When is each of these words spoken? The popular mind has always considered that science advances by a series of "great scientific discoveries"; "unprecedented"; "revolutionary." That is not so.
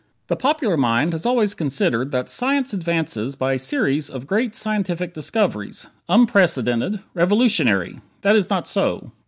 The 0.29 0.35
popular 0.35 0.77
mind 0.77 1.13
has 1.13 1.27
always 1.27 1.53
considered 1.53 2.09
that 2.11 2.27
science 2.27 2.73
advances 2.73 3.35
by 3.35 3.53
a 3.53 3.59
series 3.59 4.09
of 4.09 4.25
"great 4.25 4.55
scientific 4.55 5.13
discoveries"; 5.13 5.85
"unprecedented"; 6.09 7.01
"revolutionary." 7.13 7.99
That 8.21 8.35
is 8.35 8.49
not 8.49 8.67
so. 8.67 9.11